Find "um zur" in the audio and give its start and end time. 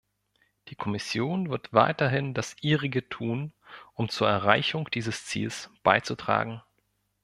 3.93-4.27